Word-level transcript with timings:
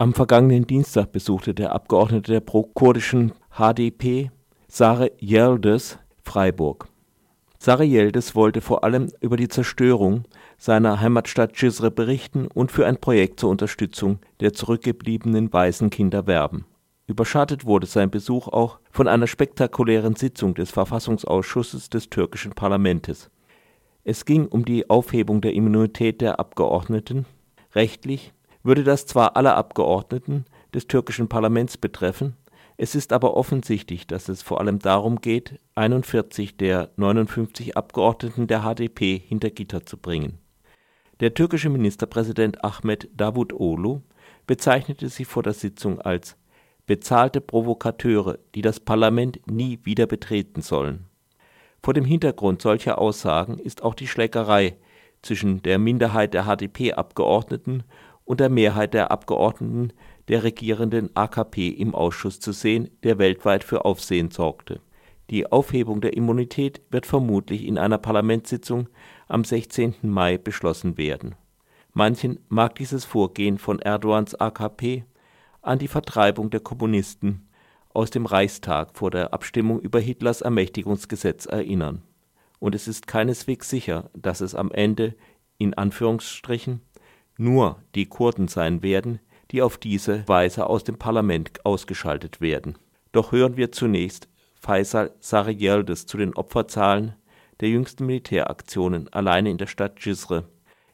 Am 0.00 0.14
vergangenen 0.14 0.64
Dienstag 0.64 1.10
besuchte 1.10 1.54
der 1.54 1.72
Abgeordnete 1.72 2.30
der 2.30 2.40
pro-kurdischen 2.40 3.32
HDP, 3.50 4.30
Sare 4.68 5.10
Yildiz, 5.20 5.98
Freiburg. 6.22 6.86
Sare 7.58 7.84
Yildiz 7.84 8.36
wollte 8.36 8.60
vor 8.60 8.84
allem 8.84 9.10
über 9.20 9.36
die 9.36 9.48
Zerstörung 9.48 10.22
seiner 10.56 11.00
Heimatstadt 11.00 11.56
Cizre 11.56 11.90
berichten 11.90 12.46
und 12.46 12.70
für 12.70 12.86
ein 12.86 13.00
Projekt 13.00 13.40
zur 13.40 13.50
Unterstützung 13.50 14.20
der 14.38 14.52
zurückgebliebenen 14.52 15.52
Waisenkinder 15.52 16.28
werben. 16.28 16.64
Überschattet 17.08 17.64
wurde 17.64 17.88
sein 17.88 18.08
Besuch 18.08 18.46
auch 18.46 18.78
von 18.92 19.08
einer 19.08 19.26
spektakulären 19.26 20.14
Sitzung 20.14 20.54
des 20.54 20.70
Verfassungsausschusses 20.70 21.90
des 21.90 22.08
türkischen 22.08 22.52
Parlamentes. 22.52 23.30
Es 24.04 24.24
ging 24.24 24.46
um 24.46 24.64
die 24.64 24.88
Aufhebung 24.88 25.40
der 25.40 25.54
Immunität 25.54 26.20
der 26.20 26.38
Abgeordneten. 26.38 27.26
Rechtlich 27.74 28.32
würde 28.62 28.84
das 28.84 29.06
zwar 29.06 29.36
alle 29.36 29.54
Abgeordneten 29.54 30.44
des 30.74 30.86
türkischen 30.86 31.28
Parlaments 31.28 31.76
betreffen, 31.76 32.36
es 32.80 32.94
ist 32.94 33.12
aber 33.12 33.36
offensichtlich, 33.36 34.06
dass 34.06 34.28
es 34.28 34.40
vor 34.42 34.60
allem 34.60 34.78
darum 34.78 35.20
geht, 35.20 35.58
41 35.74 36.56
der 36.56 36.90
59 36.96 37.76
Abgeordneten 37.76 38.46
der 38.46 38.62
HDP 38.62 39.18
hinter 39.18 39.50
Gitter 39.50 39.84
zu 39.84 39.96
bringen. 39.96 40.38
Der 41.18 41.34
türkische 41.34 41.70
Ministerpräsident 41.70 42.62
Ahmet 42.62 43.08
Davutoglu 43.16 44.02
bezeichnete 44.46 45.08
sie 45.08 45.24
vor 45.24 45.42
der 45.42 45.54
Sitzung 45.54 46.00
als 46.00 46.36
bezahlte 46.86 47.40
Provokateure, 47.40 48.38
die 48.54 48.62
das 48.62 48.78
Parlament 48.78 49.40
nie 49.50 49.80
wieder 49.82 50.06
betreten 50.06 50.62
sollen. 50.62 51.06
Vor 51.82 51.94
dem 51.94 52.04
Hintergrund 52.04 52.62
solcher 52.62 52.98
Aussagen 52.98 53.58
ist 53.58 53.82
auch 53.82 53.94
die 53.94 54.06
Schlägerei 54.06 54.76
zwischen 55.22 55.62
der 55.62 55.80
Minderheit 55.80 56.32
der 56.32 56.44
HDP-Abgeordneten 56.44 57.82
und 58.28 58.40
der 58.40 58.50
Mehrheit 58.50 58.92
der 58.92 59.10
Abgeordneten 59.10 59.94
der 60.28 60.42
regierenden 60.42 61.16
AKP 61.16 61.68
im 61.68 61.94
Ausschuss 61.94 62.40
zu 62.40 62.52
sehen, 62.52 62.90
der 63.02 63.16
weltweit 63.16 63.64
für 63.64 63.86
Aufsehen 63.86 64.30
sorgte. 64.30 64.82
Die 65.30 65.50
Aufhebung 65.50 66.02
der 66.02 66.14
Immunität 66.14 66.82
wird 66.90 67.06
vermutlich 67.06 67.64
in 67.64 67.78
einer 67.78 67.96
Parlamentssitzung 67.96 68.90
am 69.28 69.44
16. 69.44 69.94
Mai 70.02 70.36
beschlossen 70.36 70.98
werden. 70.98 71.36
Manchen 71.94 72.38
mag 72.50 72.74
dieses 72.74 73.06
Vorgehen 73.06 73.56
von 73.56 73.78
Erdogans 73.78 74.34
AKP 74.34 75.04
an 75.62 75.78
die 75.78 75.88
Vertreibung 75.88 76.50
der 76.50 76.60
Kommunisten 76.60 77.48
aus 77.94 78.10
dem 78.10 78.26
Reichstag 78.26 78.94
vor 78.94 79.10
der 79.10 79.32
Abstimmung 79.32 79.80
über 79.80 80.00
Hitlers 80.00 80.42
Ermächtigungsgesetz 80.42 81.46
erinnern. 81.46 82.02
Und 82.58 82.74
es 82.74 82.88
ist 82.88 83.06
keineswegs 83.06 83.70
sicher, 83.70 84.10
dass 84.14 84.42
es 84.42 84.54
am 84.54 84.70
Ende 84.70 85.14
in 85.56 85.72
Anführungsstrichen 85.72 86.82
nur 87.38 87.82
die 87.94 88.06
Kurden 88.06 88.48
sein 88.48 88.82
werden, 88.82 89.20
die 89.50 89.62
auf 89.62 89.78
diese 89.78 90.28
Weise 90.28 90.66
aus 90.66 90.84
dem 90.84 90.98
Parlament 90.98 91.64
ausgeschaltet 91.64 92.40
werden. 92.40 92.76
Doch 93.12 93.32
hören 93.32 93.56
wir 93.56 93.72
zunächst 93.72 94.28
Faisal 94.60 95.12
Sarıyeldes 95.20 96.06
zu 96.06 96.18
den 96.18 96.34
Opferzahlen 96.34 97.14
der 97.60 97.70
jüngsten 97.70 98.06
Militäraktionen 98.06 99.12
alleine 99.12 99.50
in 99.50 99.58
der 99.58 99.66
Stadt 99.66 100.00
Cizre. 100.00 100.44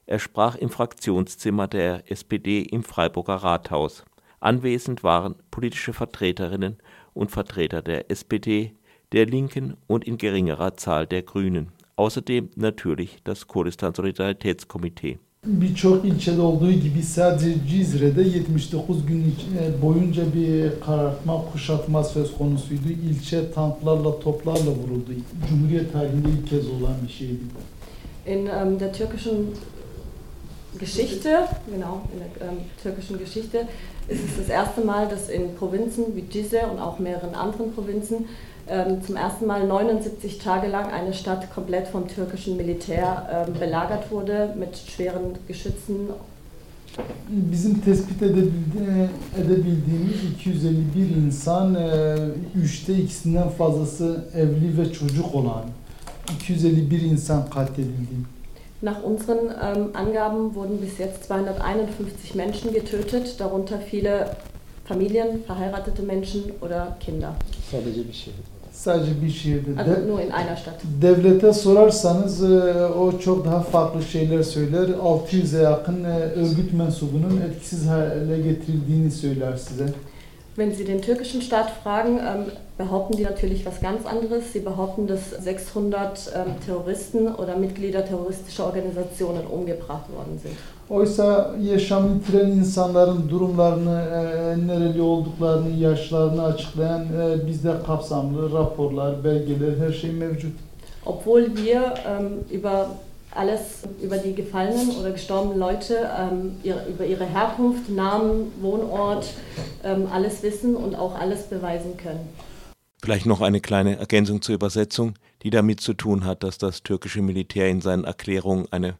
Er 0.06 0.18
sprach 0.18 0.54
im 0.56 0.70
Fraktionszimmer 0.70 1.66
der 1.66 2.10
SPD 2.10 2.60
im 2.60 2.84
Freiburger 2.84 3.36
Rathaus. 3.36 4.04
Anwesend 4.40 5.02
waren 5.02 5.36
politische 5.50 5.94
Vertreterinnen 5.94 6.76
und 7.14 7.30
Vertreter 7.30 7.80
der 7.80 8.10
SPD, 8.10 8.74
der 9.12 9.26
Linken 9.26 9.76
und 9.86 10.04
in 10.04 10.18
geringerer 10.18 10.74
Zahl 10.74 11.06
der 11.06 11.22
Grünen. 11.22 11.72
Außerdem 11.96 12.50
natürlich 12.56 13.18
das 13.24 13.46
Kurdistan 13.46 13.94
Solidaritätskomitee. 13.94 15.18
Birçok 15.46 16.04
ilçede 16.04 16.40
olduğu 16.40 16.72
gibi 16.72 17.02
sadece 17.02 17.54
Cizre'de 17.68 18.22
79 18.22 19.06
gün 19.06 19.34
boyunca 19.82 20.22
bir 20.34 20.80
karartma, 20.80 21.44
kuşatma 21.52 22.04
söz 22.04 22.38
konusuydu. 22.38 22.88
İlçe 23.10 23.52
tanklarla, 23.52 24.20
toplarla 24.20 24.70
vuruldu. 24.70 25.10
Cumhuriyet 25.48 25.92
tarihinde 25.92 26.28
ilk 26.28 26.50
kez 26.50 26.70
olan 26.70 26.94
bir 27.06 27.12
şeydi. 27.12 27.40
In 28.26 28.46
ähm, 28.46 28.80
der 28.80 28.92
türkischen 28.92 29.34
Geschichte, 30.78 31.30
genau, 31.70 32.02
in 32.12 32.18
der 32.18 32.48
ähm, 32.48 32.56
türkischen 32.82 33.18
Geschichte 33.18 33.66
ist 34.08 34.20
es 34.24 34.36
das 34.36 34.48
erste 34.48 34.82
Mal, 34.82 35.08
dass 35.08 35.28
in 35.28 35.54
Provinzen 35.54 36.14
wie 36.14 36.24
Cizre 36.30 36.66
und 36.70 36.78
auch 36.78 36.98
mehreren 36.98 37.34
anderen 37.34 37.72
Provinzen 37.72 38.26
ähm, 38.68 39.02
zum 39.02 39.16
ersten 39.16 39.46
Mal 39.46 39.66
79 39.66 40.38
Tage 40.38 40.68
lang 40.68 40.90
eine 40.90 41.12
Stadt 41.12 41.52
komplett 41.54 41.88
vom 41.88 42.08
türkischen 42.08 42.56
Militär 42.56 43.46
ähm, 43.48 43.54
belagert 43.58 44.10
wurde 44.10 44.54
mit 44.58 44.76
schweren 44.76 45.34
Geschützen. 45.46 46.08
Bizim 47.28 47.82
tespit 47.82 48.22
edebildi- 48.22 49.08
edebildiğimiz 49.36 50.38
251 50.42 51.16
insan, 51.16 51.74
e, 51.74 52.16
üçte 52.54 52.94
ikisinden 52.94 53.48
fazlası 53.48 54.24
evli 54.34 54.78
ve 54.78 54.92
çocuk 54.92 55.34
olan 55.34 55.64
251 56.34 57.02
insan 57.02 57.50
katledildi. 57.50 58.14
Nach 58.84 59.02
unseren 59.02 59.46
ähm, 59.48 59.88
Angaben 59.94 60.54
wurden 60.54 60.76
bis 60.78 60.98
jetzt 60.98 61.24
251 61.24 62.34
Menschen 62.34 62.72
getötet, 62.72 63.40
darunter 63.40 63.78
viele 63.78 64.26
Familien, 64.84 65.42
verheiratete 65.46 66.02
Menschen 66.02 66.42
oder 66.60 66.96
Kinder. 67.00 67.32
Sadece 67.70 68.08
bir 68.08 68.12
şey. 68.12 68.32
Sadece 68.72 69.22
bir 69.22 69.30
şehirde. 69.30 69.70
Also 69.80 69.92
De- 69.96 70.06
nur 70.08 70.20
in 70.20 70.30
einer 70.30 70.56
Stadt. 70.56 70.74
devlete 71.02 71.52
sorarsanız 71.52 72.44
e, 72.44 72.86
o 72.86 73.18
çok 73.18 73.44
daha 73.46 73.60
farklı 73.60 74.02
şeyler 74.02 74.42
söyler. 74.42 74.88
600'e 74.88 75.62
yakın 75.62 76.04
e, 76.04 76.18
örgüt 76.18 76.72
mensubunun 76.72 77.40
etkisiz 77.50 77.86
hale 77.88 78.36
getirildiğini 78.42 79.10
söyler 79.10 79.56
size. 79.56 79.86
Wenn 80.56 80.72
Sie 80.72 80.84
den 80.84 81.02
türkischen 81.02 81.42
Staat 81.42 81.70
fragen, 81.82 82.18
ähm, 82.18 82.52
behaupten 82.78 83.16
die 83.16 83.24
natürlich 83.24 83.66
was 83.66 83.80
ganz 83.80 84.06
anderes. 84.06 84.52
Sie 84.52 84.60
behaupten, 84.60 85.08
dass 85.08 85.30
600 85.30 86.32
ähm, 86.32 86.54
Terroristen 86.64 87.26
oder 87.26 87.56
Mitglieder 87.56 88.04
terroristischer 88.04 88.66
Organisationen 88.66 89.46
umgebracht 89.46 90.08
worden 90.16 90.38
sind. 90.40 90.56
Oysa 90.88 91.54
yaşam 91.60 92.14
yitiren 92.14 92.50
insanların 92.50 93.28
durumlarını, 93.28 94.00
e, 94.00 94.66
nereli 94.66 95.02
olduklarını, 95.02 95.70
yaşlarını 95.70 96.44
açıklayan 96.44 97.02
e, 97.02 97.46
bizde 97.46 97.72
kapsamlı 97.86 98.52
raporlar, 98.52 99.24
belgeler, 99.24 99.78
her 99.78 99.92
şey 99.92 100.12
mevcut. 100.12 100.52
Obwohl 101.06 101.56
wir 101.56 101.82
ähm, 102.06 102.44
über 102.52 102.86
alles, 103.34 103.82
über 104.02 104.18
die 104.18 104.34
gefallenen 104.34 104.96
oder 104.96 105.12
gestorbenen 105.12 105.58
Leute, 105.58 106.10
ähm, 106.18 106.56
ihre, 106.62 106.86
über 106.88 107.04
ihre 107.04 107.24
Herkunft, 107.24 107.88
Namen, 107.88 108.52
Wohnort, 108.60 109.28
ähm, 109.82 110.08
alles 110.12 110.42
wissen 110.42 110.76
und 110.76 110.94
auch 110.94 111.18
alles 111.18 111.44
beweisen 111.44 111.96
können. 111.96 112.28
Vielleicht 113.02 113.26
noch 113.26 113.40
eine 113.40 113.60
kleine 113.60 113.98
Ergänzung 113.98 114.40
zur 114.40 114.54
Übersetzung, 114.54 115.14
die 115.42 115.50
damit 115.50 115.80
zu 115.80 115.94
tun 115.94 116.24
hat, 116.24 116.42
dass 116.42 116.58
das 116.58 116.82
türkische 116.82 117.20
Militär 117.20 117.68
in 117.68 117.80
seinen 117.80 118.04
Erklärungen 118.04 118.66
eine 118.70 118.96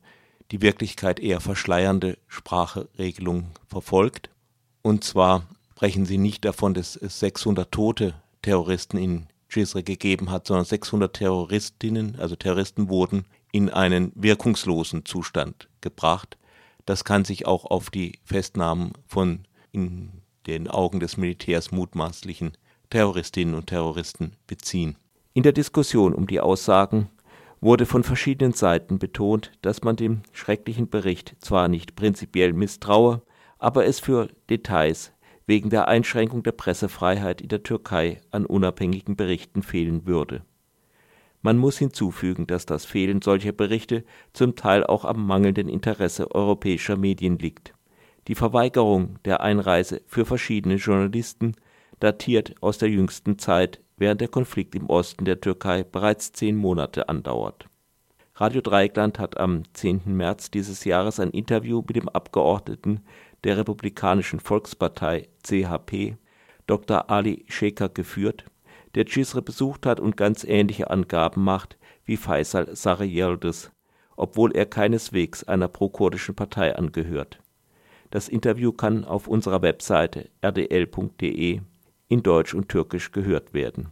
die 0.50 0.60
Wirklichkeit 0.60 1.20
eher 1.20 1.40
verschleiernde 1.40 2.18
Spracheregelung 2.28 3.46
verfolgt. 3.66 4.28
Und 4.82 5.02
zwar 5.02 5.46
sprechen 5.72 6.04
sie 6.04 6.18
nicht 6.18 6.44
davon, 6.44 6.74
dass 6.74 6.96
es 6.96 7.18
600 7.20 7.72
tote 7.72 8.14
Terroristen 8.42 8.98
in 8.98 9.26
Cizre 9.50 9.82
gegeben 9.82 10.30
hat, 10.30 10.46
sondern 10.46 10.66
600 10.66 11.14
Terroristinnen, 11.14 12.16
also 12.18 12.36
Terroristen 12.36 12.88
wurden 12.88 13.24
in 13.54 13.70
einen 13.70 14.10
wirkungslosen 14.16 15.04
Zustand 15.04 15.68
gebracht. 15.80 16.36
Das 16.86 17.04
kann 17.04 17.24
sich 17.24 17.46
auch 17.46 17.64
auf 17.64 17.88
die 17.88 18.18
Festnahmen 18.24 18.94
von 19.06 19.46
in 19.70 20.10
den 20.48 20.66
Augen 20.66 20.98
des 20.98 21.16
Militärs 21.16 21.70
mutmaßlichen 21.70 22.56
Terroristinnen 22.90 23.54
und 23.54 23.68
Terroristen 23.68 24.32
beziehen. 24.48 24.96
In 25.34 25.44
der 25.44 25.52
Diskussion 25.52 26.14
um 26.14 26.26
die 26.26 26.40
Aussagen 26.40 27.10
wurde 27.60 27.86
von 27.86 28.02
verschiedenen 28.02 28.54
Seiten 28.54 28.98
betont, 28.98 29.52
dass 29.62 29.82
man 29.82 29.94
dem 29.94 30.22
schrecklichen 30.32 30.90
Bericht 30.90 31.36
zwar 31.38 31.68
nicht 31.68 31.94
prinzipiell 31.94 32.52
misstraue, 32.52 33.22
aber 33.60 33.86
es 33.86 34.00
für 34.00 34.30
Details 34.50 35.12
wegen 35.46 35.70
der 35.70 35.86
Einschränkung 35.86 36.42
der 36.42 36.52
Pressefreiheit 36.52 37.40
in 37.40 37.48
der 37.50 37.62
Türkei 37.62 38.20
an 38.32 38.46
unabhängigen 38.46 39.14
Berichten 39.14 39.62
fehlen 39.62 40.06
würde. 40.08 40.42
Man 41.44 41.58
muss 41.58 41.76
hinzufügen, 41.76 42.46
dass 42.46 42.64
das 42.64 42.86
Fehlen 42.86 43.20
solcher 43.20 43.52
Berichte 43.52 44.02
zum 44.32 44.56
Teil 44.56 44.82
auch 44.82 45.04
am 45.04 45.26
mangelnden 45.26 45.68
Interesse 45.68 46.34
europäischer 46.34 46.96
Medien 46.96 47.38
liegt. 47.38 47.74
Die 48.28 48.34
Verweigerung 48.34 49.18
der 49.26 49.42
Einreise 49.42 50.00
für 50.06 50.24
verschiedene 50.24 50.76
Journalisten 50.76 51.54
datiert 52.00 52.54
aus 52.62 52.78
der 52.78 52.88
jüngsten 52.88 53.38
Zeit, 53.38 53.82
während 53.98 54.22
der 54.22 54.28
Konflikt 54.28 54.74
im 54.74 54.88
Osten 54.88 55.26
der 55.26 55.38
Türkei 55.38 55.84
bereits 55.84 56.32
zehn 56.32 56.56
Monate 56.56 57.10
andauert. 57.10 57.68
Radio 58.36 58.62
Dreieckland 58.62 59.18
hat 59.18 59.36
am 59.36 59.64
10. 59.74 60.00
März 60.06 60.50
dieses 60.50 60.86
Jahres 60.86 61.20
ein 61.20 61.28
Interview 61.30 61.82
mit 61.86 61.96
dem 61.96 62.08
Abgeordneten 62.08 63.02
der 63.44 63.58
Republikanischen 63.58 64.40
Volkspartei 64.40 65.28
CHP, 65.42 66.16
Dr. 66.66 67.10
Ali 67.10 67.44
Shekhar, 67.48 67.90
geführt, 67.90 68.46
der 68.94 69.06
Cizre 69.06 69.42
besucht 69.42 69.86
hat 69.86 70.00
und 70.00 70.16
ganz 70.16 70.44
ähnliche 70.44 70.90
Angaben 70.90 71.42
macht 71.42 71.76
wie 72.04 72.16
Faisal 72.16 72.74
Sarıyeldes, 72.74 73.70
obwohl 74.16 74.52
er 74.52 74.66
keineswegs 74.66 75.44
einer 75.44 75.68
prokurdischen 75.68 76.34
Partei 76.34 76.76
angehört. 76.76 77.38
Das 78.10 78.28
Interview 78.28 78.72
kann 78.72 79.04
auf 79.04 79.26
unserer 79.26 79.62
Webseite 79.62 80.28
rdl.de 80.44 81.60
in 82.08 82.22
Deutsch 82.22 82.54
und 82.54 82.68
Türkisch 82.68 83.10
gehört 83.10 83.54
werden. 83.54 83.88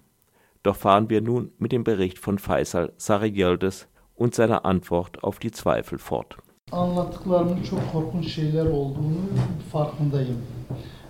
Doch 0.63 0.77
fahren 0.77 1.11
wir 1.11 1.21
nun 1.21 1.51
mit 1.59 1.73
dem 1.73 1.83
Bericht 1.83 2.19
von 2.19 2.39
Faisal 2.39 2.93
Sarıyeldes 2.97 3.89
und 4.15 4.35
seiner 4.35 4.65
Antwort 4.65 5.25
auf 5.25 5.41
die 5.41 5.51
Zweifel 5.51 5.99
fort. 5.99 6.37
Anlattıklarımın 6.71 7.63
çok 7.63 7.93
korkunç 7.93 8.29
şeyler 8.29 8.67
olduğunu 8.67 9.21
farkındayım. 9.73 10.43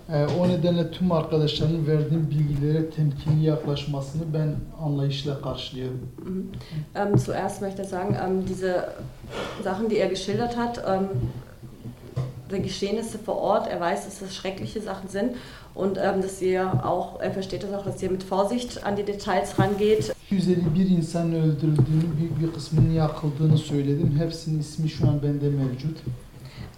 Ee, 0.09 0.25
o 0.39 0.47
nedenle 0.47 0.91
tüm 0.91 1.11
arkadaşlarımın 1.11 1.87
verdiğim 1.87 2.29
bilgilere 2.29 2.89
temkinli 2.89 3.45
yaklaşmasını 3.45 4.23
ben 4.33 4.55
anlayışla 4.85 5.41
karşılıyorum. 5.41 6.01
Ähm, 6.95 7.17
zuerst 7.17 7.61
möchte 7.61 7.83
ich 7.83 7.89
sagen, 7.89 8.15
ähm, 8.25 8.47
diese 8.47 8.89
Sachen, 9.63 9.89
die 9.89 9.97
er 9.97 10.09
geschildert 10.09 10.57
hat, 10.57 10.83
ähm, 10.87 11.07
die 12.51 12.61
Geschehnisse 12.61 13.17
vor 13.25 13.37
Ort, 13.37 13.67
er 13.67 13.79
weiß, 13.79 14.05
dass 14.05 14.19
das 14.19 14.35
schreckliche 14.35 14.81
Sachen 14.81 15.09
sind 15.09 15.31
und 15.75 15.97
ähm, 15.97 16.21
dass 16.21 16.41
ihr 16.41 16.85
auch, 16.85 17.21
er 17.21 17.31
versteht 17.31 17.63
das 17.63 17.73
auch, 17.73 17.85
dass 17.85 18.03
ihr 18.03 18.11
mit 18.11 18.23
Vorsicht 18.23 18.83
an 18.85 18.95
die 18.95 19.03
Details 19.03 19.57
rangeht. 19.57 20.13
251 20.29 20.89
insanın 20.89 21.33
öldürüldüğünü, 21.33 22.17
büyük 22.19 22.39
bir 22.41 22.51
kısmının 22.51 22.91
yakıldığını 22.91 23.57
söyledim. 23.57 24.15
Hepsinin 24.19 24.59
ismi 24.59 24.89
şu 24.89 25.07
an 25.07 25.21
bende 25.23 25.49
mevcut. 25.49 25.97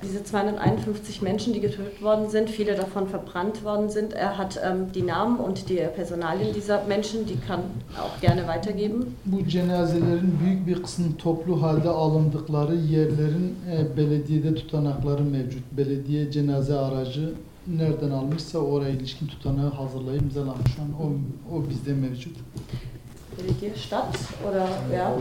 Diese 0.04 0.24
251 0.24 1.22
Menschen, 1.22 1.54
die 1.54 1.62
getötet 1.62 2.02
worden 2.02 2.30
sind, 2.30 2.50
viele 2.50 2.76
davon 2.76 3.08
verbrannt 3.08 3.64
worden 3.64 3.90
sind. 3.90 4.14
Er 4.14 4.38
hat 4.38 4.60
ähm, 4.64 4.92
die 4.94 5.02
Namen 5.02 5.40
und 5.40 5.70
die 5.70 5.80
Personalien 5.96 6.54
dieser 6.54 6.84
Menschen, 6.86 7.26
die 7.26 7.38
kann 7.38 7.62
auch 7.98 8.20
gerne 8.22 8.48
weitergeben. 8.48 9.16
Bu 9.26 9.48
cenazelerin 9.48 10.38
büyük 10.44 10.68
bir 10.68 10.84
kısmının 10.84 11.14
toplu 11.14 11.62
halde 11.62 11.90
alındıkları 11.90 12.76
yerlerin 12.76 13.56
e, 13.72 13.98
belediyede 13.98 14.56
tutanakları 14.56 15.24
mevcut. 15.24 15.64
Belediye 15.78 16.32
cenaze 16.32 16.76
aracı 16.76 17.34
nereden 17.68 18.12
almışsa 18.12 18.60
oraya 18.60 18.90
ilişkin 18.90 19.28
tutanağı 19.28 19.72
hazırlayıp 19.72 20.22
imzalamış. 20.22 20.80
An 20.80 21.06
o, 21.06 21.12
o 21.56 21.70
bizde 21.70 21.94
mevcut. 21.94 22.38
Die 23.38 23.80
Stadt 23.80 24.18
oder 24.48 24.68
ja, 24.94 25.14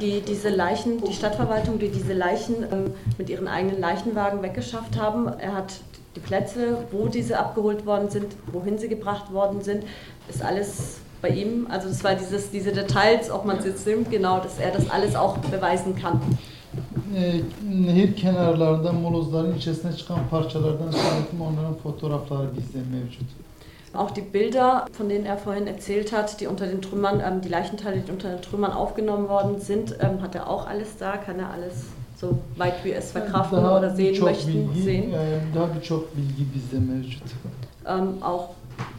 die 0.00 0.20
diese 0.20 0.50
Leichen, 0.50 1.02
die 1.02 1.12
Stadtverwaltung, 1.12 1.78
die 1.78 1.88
diese 1.88 2.12
Leichen 2.12 2.56
ähm, 2.70 2.92
mit 3.18 3.30
ihren 3.30 3.48
eigenen 3.48 3.80
Leichenwagen 3.80 4.42
weggeschafft 4.42 4.98
haben. 4.98 5.28
Er 5.38 5.54
hat 5.54 5.74
die 6.14 6.20
Plätze, 6.20 6.78
wo 6.92 7.08
diese 7.08 7.38
abgeholt 7.38 7.86
worden 7.86 8.10
sind, 8.10 8.26
wohin 8.52 8.78
sie 8.78 8.88
gebracht 8.88 9.32
worden 9.32 9.62
sind, 9.62 9.84
ist 10.28 10.42
alles 10.42 10.98
bei 11.22 11.30
ihm. 11.30 11.66
Also 11.70 11.88
das 11.88 12.04
war 12.04 12.14
dieses, 12.14 12.50
diese 12.50 12.72
Details, 12.72 13.30
ob 13.30 13.44
man 13.44 13.58
es 13.58 13.64
jetzt 13.64 13.86
nimmt, 13.86 14.10
genau, 14.10 14.40
dass 14.40 14.58
er 14.58 14.70
das 14.70 14.88
alles 14.90 15.16
auch 15.16 15.38
beweisen 15.38 15.96
kann. 15.96 16.20
E, 17.14 17.40
nehir 17.86 18.16
kenarlarından 18.16 18.94
molozların 18.94 19.56
içerisine 19.56 19.96
çıkan 19.96 20.18
parçalardan 20.30 20.90
söyledim. 20.90 21.40
Onların 21.40 21.74
fotoğrafları 21.74 22.56
bizde 22.56 22.78
mevcut. 22.78 23.28
Auch 23.94 24.10
die 24.10 24.22
Bilder, 24.22 24.86
von 24.92 25.08
denen 25.08 25.26
er 25.26 25.36
vorhin 25.36 25.66
erzählt 25.66 26.12
hat, 26.12 26.40
die 26.40 26.46
unter 26.46 26.66
den 26.66 26.82
Trümmern, 26.82 27.20
ähm, 27.24 27.40
die 27.40 27.48
Leichenteile, 27.48 28.00
die 28.00 28.10
unter 28.10 28.30
den 28.30 28.42
Trümmern 28.42 28.72
aufgenommen 28.72 29.28
worden 29.28 29.60
sind, 29.60 29.96
ähm, 30.00 30.20
hat 30.22 30.34
er 30.34 30.48
auch 30.48 30.66
alles 30.66 30.96
da, 30.98 31.16
kann 31.16 31.38
er 31.38 31.50
alles 31.50 31.84
so 32.16 32.38
weit 32.56 32.84
wir 32.84 32.96
es 32.96 33.12
verkraften 33.12 33.58
Daha 33.58 33.78
oder 33.78 33.94
sehen 33.94 34.24
möchten, 34.24 34.52
bilgi, 34.52 34.82
sehen. 34.82 35.14
daha 35.54 35.74
birçok 35.74 36.16
bilgi 36.16 36.44
bizde 36.54 36.80
mevcut. 36.80 37.22
Ähm, 37.86 38.22
auch 38.22 38.48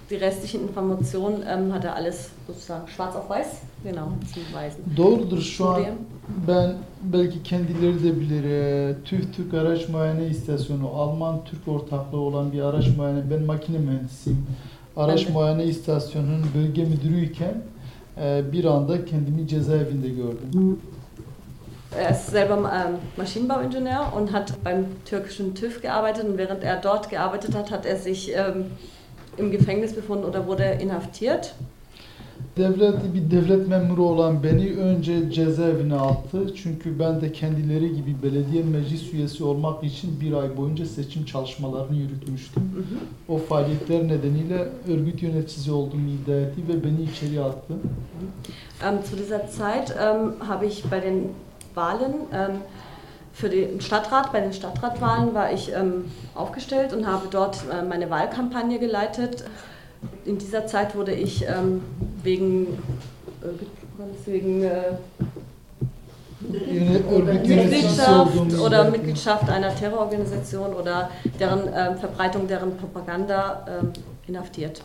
die 0.09 0.15
restlichen 0.15 0.61
Informationen 0.67 1.43
ähm, 1.47 1.73
hat 1.73 1.83
er 1.83 1.95
alles 1.95 2.29
sozusagen 2.47 2.87
schwarz 2.87 3.15
auf 3.15 3.29
weiß, 3.29 3.47
genau, 3.83 4.07
zum 4.33 4.43
Beweisen. 4.51 4.83
Doğrudur 4.97 5.41
şu 5.41 5.69
an 5.69 5.85
ben 6.47 6.73
belki 7.03 7.43
kendileri 7.43 8.03
de 8.03 8.19
bilir 8.19 8.43
e, 8.43 8.95
TÜV 9.05 9.21
Türk 9.35 9.53
Araç 9.53 9.89
Muayene 9.89 10.27
İstasyonu 10.27 10.89
Alman 10.89 11.45
Türk 11.45 11.67
ortaklığı 11.67 12.19
olan 12.19 12.51
bir 12.51 12.61
araç 12.61 12.87
muayene 12.97 13.29
ben 13.29 13.43
makine 13.43 13.77
mühendisiyim. 13.77 14.45
Araç 14.97 15.29
muayene 15.29 15.63
bölge 16.55 16.83
müdürüyken 16.85 17.53
e, 18.21 18.43
bir 18.51 18.65
anda 18.65 19.05
kendimi 19.05 19.47
cezaevinde 19.47 20.09
gördüm. 20.09 20.81
Er 21.97 22.11
ist 22.11 22.29
selber 22.29 22.55
ähm, 22.55 22.95
Maschinenbauingenieur 23.17 24.13
und 24.17 24.33
hat 24.33 24.53
beim 24.63 24.85
türkischen 25.05 25.55
TÜV 25.55 25.81
gearbeitet 25.81 26.25
und 26.25 26.37
während 26.37 26.63
er 26.63 26.81
dort 26.81 27.09
gearbeitet 27.09 27.55
hat, 27.55 27.71
hat 27.71 27.85
er 27.85 27.97
sich 27.97 28.31
ähm, 28.35 28.65
im 29.37 29.51
Gefängnis 29.51 29.93
befunden 29.93 30.25
oder 30.25 30.47
wurde 30.47 30.63
inhaftiert. 30.63 31.55
Devlet 32.57 33.13
bir 33.13 33.31
devlet 33.31 33.67
memuru 33.67 34.05
olan 34.05 34.43
beni 34.43 34.77
önce 34.77 35.31
cezaevine 35.31 35.95
attı. 35.95 36.55
Çünkü 36.55 36.99
ben 36.99 37.21
de 37.21 37.31
kendileri 37.31 37.95
gibi 37.95 38.15
belediye 38.23 38.63
meclis 38.63 39.13
üyesi 39.13 39.43
olmak 39.43 39.83
için 39.83 40.21
bir 40.21 40.33
ay 40.33 40.57
boyunca 40.57 40.85
seçim 40.85 41.25
çalışmalarını 41.25 41.95
yürütmüştüm. 41.95 42.63
O 43.29 43.37
faaliyetler 43.37 44.07
nedeniyle 44.07 44.67
örgüt 44.87 45.23
yöneticisi 45.23 45.71
olduğumu 45.71 46.09
iddia 46.09 46.35
etti 46.35 46.61
ve 46.67 46.83
beni 46.83 47.03
içeri 47.03 47.41
attı. 47.41 47.73
Ähm, 48.83 49.03
zu 49.03 49.17
dieser 49.17 49.47
Zeit 49.47 49.91
ähm, 49.91 50.33
habe 50.39 50.67
ich 50.67 50.83
bei 50.91 51.01
den 51.01 51.29
Wahlen 51.75 52.13
ähm, 52.33 52.51
für 53.33 53.49
den 53.49 53.79
Stadtrat, 53.79 54.33
bei 54.33 54.41
den 54.41 54.53
Stadtratwahlen 54.53 55.33
war 55.33 55.51
ich 55.53 55.71
ähm, 55.73 56.05
aufgestellt 56.35 56.93
und 56.93 57.05
habe 57.05 57.27
dort 57.31 57.65
äh, 57.71 57.83
meine 57.83 58.09
Wahlkampagne 58.09 58.79
geleitet. 58.79 59.43
In 60.25 60.37
dieser 60.37 60.67
Zeit 60.67 60.95
wurde 60.95 61.13
ich 61.13 61.43
ähm, 61.43 61.81
wegen, 62.23 62.67
äh, 63.41 63.47
wegen 64.25 64.63
äh, 64.63 64.91
Mitgliedschaft 67.33 68.37
oder. 68.59 68.89
Mitgliedschaft 68.91 69.49
einer 69.49 69.75
Terrororganisation 69.75 70.73
oder 70.73 71.09
deren 71.39 71.61
ähm, 71.67 71.97
Verbreitung 71.97 72.47
deren 72.47 72.77
Propaganda 72.77 73.65
ähm, 73.81 73.93
inhaftiert. 74.27 74.81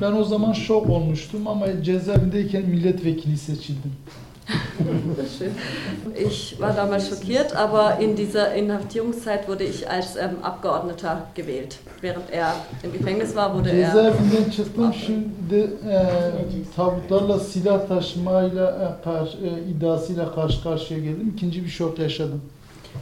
Ben 0.00 0.12
o 0.12 0.24
zaman 0.24 0.52
şok 0.52 0.90
olmuştum 0.90 1.46
ama 1.46 1.82
cezaevindeyken 1.82 2.62
milletvekili 2.62 3.36
seçildim. 3.36 3.92
Schön. 5.38 5.54
Ich 6.16 6.56
war 6.60 6.72
damals 6.72 7.08
schockiert, 7.08 7.56
aber 7.56 7.98
in 7.98 8.14
dieser 8.14 8.54
Inhaftierungszeit 8.54 9.48
wurde 9.48 9.64
ich 9.64 9.88
als 9.90 10.16
ähm, 10.16 10.36
Abgeordneter 10.42 11.26
gewählt. 11.34 11.78
Während 12.00 12.30
er 12.30 12.54
im 12.82 12.92
Gefängnis 12.92 13.34
war, 13.34 13.54
wurde 13.54 13.70
er. 13.70 13.86
Cezaevinden 13.86 14.50
çıktım 14.50 14.94
şimdi 14.94 15.70
e, 15.88 16.06
tabutlarla 16.76 17.40
silah 17.40 17.88
taşımayla 17.88 18.98
e, 19.00 19.04
karşı, 19.04 19.36
e, 19.36 19.70
iddiasıyla 19.70 20.34
karşı 20.34 20.62
karşıya 20.62 21.00
geldim. 21.00 21.32
İkinci 21.36 21.64
bir 21.64 21.70
şok 21.70 21.98
yaşadım. 21.98 22.40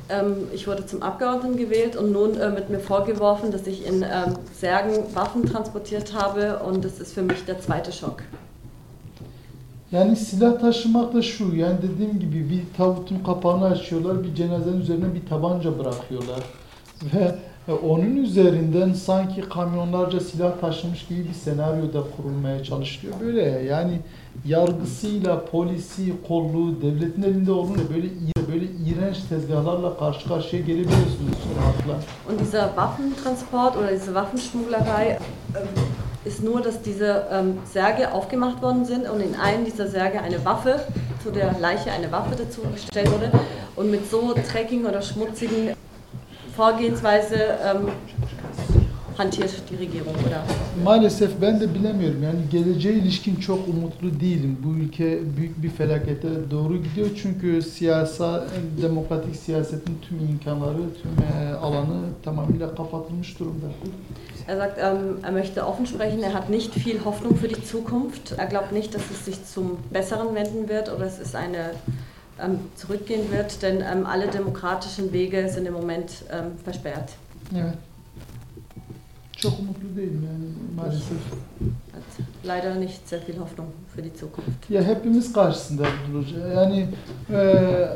Ähm, 0.08 0.36
ich 0.54 0.64
wurde 0.64 0.86
zum 0.86 1.02
Abgeordneten 1.02 1.56
gewählt 1.56 1.96
und 1.96 2.12
nun 2.12 2.40
äh, 2.40 2.50
mit 2.50 2.70
mir 2.70 2.80
vorgeworfen, 2.80 3.50
dass 3.50 3.66
ich 3.66 3.86
in 3.86 4.02
ähm, 4.02 4.36
Särgen 4.58 5.14
Waffen 5.14 5.44
transportiert 5.44 6.14
habe 6.14 6.60
und 6.60 6.84
das 6.84 6.98
ist 6.98 7.12
für 7.12 7.22
mich 7.22 7.44
der 7.44 7.61
zweite 7.61 7.92
Schock. 7.92 8.22
Yani 9.92 10.16
silah 10.16 10.61
taşımak 10.61 11.14
da 11.14 11.22
şu, 11.22 11.56
yani 11.56 11.76
dediğim 11.82 12.20
gibi 12.20 12.50
bir 12.50 12.62
tabutun 12.76 13.18
kapağını 13.18 13.64
açıyorlar, 13.64 14.25
bir 14.25 14.34
cenazenin 14.34 14.80
üzerine 14.80 15.14
bir 15.14 15.26
tabanca 15.28 15.78
bırakıyorlar. 15.78 16.40
Ve 17.02 17.34
e, 17.68 17.72
onun 17.72 18.16
üzerinden 18.16 18.92
sanki 18.92 19.40
kamyonlarca 19.40 20.20
silah 20.20 20.61
taşımış 20.61 21.06
gibi 21.06 21.28
bir 21.28 21.34
senaryo 21.34 21.92
da 21.92 22.02
kurulmaya 22.16 22.64
çalışılıyor. 22.64 23.20
Böyle 23.20 23.42
yani 23.42 24.00
yargısıyla, 24.46 25.44
polisi, 25.44 26.12
kolluğu, 26.28 26.82
devletin 26.82 27.22
elinde 27.22 27.52
olunca 27.52 27.82
böyle 27.94 28.08
böyle 28.52 28.64
iğrenç 28.64 29.16
tezgahlarla 29.28 29.99
karşı 29.99 30.28
karşıya 30.28 30.62
gelebiliyorsunuz 30.62 31.38
rahatla. 31.58 32.00
Und 32.30 32.40
dieser 32.40 32.68
Waffentransport 32.68 33.76
oder 33.76 33.90
diese 33.92 34.06
Waffenschmugglerei 34.06 35.18
ähm, 35.56 35.91
ist 36.25 36.43
nur, 36.43 36.61
dass 36.61 36.83
diese 36.83 37.26
ähm, 37.31 37.59
Särge 37.64 38.12
aufgemacht 38.12 38.62
worden 38.62 38.85
sind 38.85 39.09
und 39.09 39.21
in 39.21 39.35
einen 39.35 39.64
dieser 39.64 39.88
Särge 39.88 40.21
eine 40.21 40.45
Waffe, 40.45 40.85
zu 41.23 41.31
der 41.31 41.55
Leiche 41.61 41.91
eine 41.91 42.11
Waffe 42.12 42.37
dazu 42.37 42.62
gestellt 42.73 43.11
wurde. 43.11 43.31
Und 43.75 43.91
mit 43.91 44.11
so 44.11 44.35
dreckigen 44.35 44.87
oder 44.87 45.02
schmutzigen 45.02 45.75
Vorgehensweise 46.55 47.37
ähm, 47.64 47.88
hantiert 49.16 49.50
die 49.71 49.76
Regierung 49.76 50.14
oder 50.26 50.42
Maalesef 50.85 51.31
ben 51.42 51.61
de 51.61 51.75
bilemiyorum 51.75 52.23
yani 52.23 52.38
geleceğe 52.50 52.95
ilişkin 52.95 53.37
çok 53.37 53.69
umutlu 53.69 54.21
değilim. 54.21 54.57
Bu 54.64 54.75
ülke 54.75 55.37
büyük 55.37 55.62
bir 55.62 55.71
felakete 55.71 56.28
doğru 56.50 56.83
gidiyor 56.83 57.09
çünkü 57.23 57.62
siyasa, 57.62 58.45
demokratik 58.83 59.37
siyasetin 59.37 59.99
tüm 60.09 60.19
imkanları, 60.19 60.76
tüm 61.02 61.11
e, 61.11 61.54
alanı 61.54 62.00
tamamıyla 62.25 62.75
kapatılmış 62.75 63.38
durumda. 63.38 63.66
Er 64.49 64.57
sagt, 64.57 64.78
ähm, 64.78 65.19
er 65.23 65.33
möchte 65.33 65.62
offen 65.62 65.87
sprechen, 65.87 66.23
er 66.23 66.35
hat 66.35 66.50
nicht 66.50 66.75
viel 66.75 67.04
Hoffnung 67.04 67.37
für 67.37 67.49
die 67.49 67.64
Zukunft. 67.64 68.35
Er 68.38 68.47
glaubt 68.47 68.73
nicht, 68.73 68.95
dass 68.95 69.02
es 69.11 69.25
sich 69.25 69.45
zum 69.54 69.78
Besseren 69.92 70.35
wenden 70.35 70.69
wird 70.69 70.88
oder 70.88 71.07
es 71.07 71.21
ist 71.21 71.37
eine 71.37 71.71
ähm, 72.40 72.59
zurückgehen 72.75 73.31
wird, 73.31 73.62
denn 73.62 73.76
ähm, 73.76 74.04
alle 74.07 74.26
demokratischen 74.26 75.12
Wege 75.12 75.49
sind 75.49 75.66
im 75.66 75.75
Moment 75.75 76.11
versperrt. 76.64 77.11
Evet. 77.54 77.75
Çok 79.42 79.52
umutlu 79.61 79.96
değilim 79.96 80.28
yani 80.32 80.44
maalesef. 80.76 81.18
Leider 82.46 82.80
nicht 82.80 83.08
sehr 83.08 83.20
viel 83.28 83.37
Hoffnung 83.37 83.68
für 83.94 84.04
die 84.04 84.11
Zukunft. 84.11 84.70
Ya 84.70 84.82
hepimiz 84.82 85.32
karşısında 85.32 85.82
durur. 85.82 86.26
Yani 86.56 86.87
e, 87.32 87.38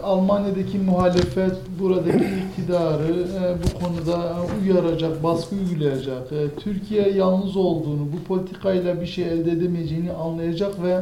Almanya'daki 0.02 0.78
muhalefet 0.78 1.54
buradaki 1.80 2.24
iktidarı 2.24 3.12
e, 3.12 3.54
bu 3.64 3.84
konuda 3.84 4.36
uyaracak, 4.62 5.22
baskı 5.22 5.54
uygulayacak. 5.56 6.32
E, 6.32 6.60
Türkiye 6.60 7.10
yalnız 7.10 7.56
olduğunu, 7.56 8.12
bu 8.12 8.24
politikayla 8.24 9.00
bir 9.00 9.06
şey 9.06 9.24
elde 9.24 9.50
edemeyeceğini 9.52 10.12
anlayacak 10.12 10.82
ve 10.82 11.00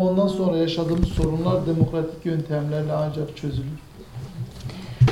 ondan 0.00 0.28
sonra 0.28 0.56
yaşadığımız 0.56 1.08
sorunlar 1.08 1.66
demokratik 1.66 2.26
yöntemlerle 2.26 2.92
ancak 2.92 3.36
çözülür. 3.36 3.85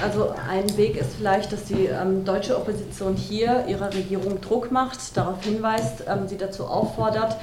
Also 0.04 0.34
ein 0.50 0.76
Weg 0.76 0.96
ist 0.98 1.14
vielleicht, 1.16 1.50
dass 1.50 1.64
die 1.64 1.86
ähm, 1.86 2.26
deutsche 2.26 2.58
Opposition 2.58 3.16
hier 3.16 3.64
ihrer 3.66 3.88
Regierung 3.94 4.38
Druck 4.42 4.70
macht, 4.70 4.98
darauf 5.16 5.42
hinweist, 5.42 6.04
ähm, 6.06 6.28
sie 6.28 6.36
dazu 6.36 6.64
auffordert, 6.66 7.38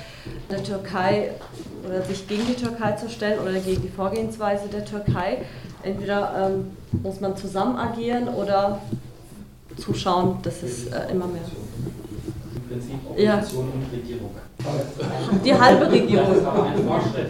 der 0.51 0.63
Türkei 0.63 1.32
oder 1.84 2.03
sich 2.03 2.27
gegen 2.27 2.46
die 2.46 2.53
Türkei 2.53 2.91
zu 2.91 3.10
stellen 3.10 3.39
oder 3.39 3.53
gegen 3.53 3.82
die 3.82 3.89
Vorgehensweise 3.89 4.68
der 4.68 4.86
Türkei. 4.86 5.39
Entweder 5.82 6.51
ähm, 6.51 6.77
muss 7.01 7.20
man 7.20 7.36
zusammen 7.36 7.77
agieren 7.77 8.27
oder 8.27 8.80
zuschauen, 9.77 10.38
dass 10.44 10.62
es 10.62 10.86
äh, 10.86 11.10
immer 11.12 11.25
mehr. 11.25 11.41
Im 12.53 12.70
Prinzip 12.70 12.94
Ja. 13.18 13.38
Opposition 13.38 13.72
und 13.74 13.91
Regierung. 13.91 14.30
Die 15.44 15.53
halbe 15.60 15.86
Das 15.86 15.94
Regierung. 15.94 16.36
ist 16.36 16.46
aber 16.46 16.63
ein 16.68 16.86
Fortschritt. 16.88 17.15